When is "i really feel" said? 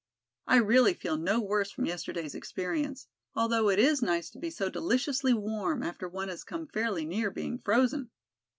0.47-1.15